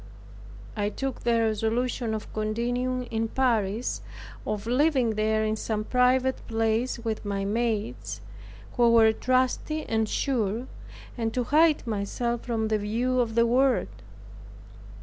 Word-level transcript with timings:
I 0.75 0.89
took 0.89 1.19
the 1.19 1.41
resolution 1.41 2.15
of 2.15 2.33
continuing 2.33 3.03
in 3.11 3.27
Paris, 3.27 4.01
of 4.47 4.65
living 4.65 5.11
there 5.11 5.45
in 5.45 5.55
some 5.55 5.83
private 5.83 6.41
place 6.47 6.97
with 6.97 7.23
my 7.23 7.45
maids, 7.45 8.19
who 8.77 8.91
were 8.91 9.13
trusty 9.13 9.83
and 9.85 10.09
sure, 10.09 10.65
and 11.19 11.31
to 11.35 11.43
hide 11.43 11.85
myself 11.85 12.41
from 12.41 12.69
the 12.69 12.79
view 12.79 13.19
of 13.19 13.35
the 13.35 13.45
world. 13.45 13.89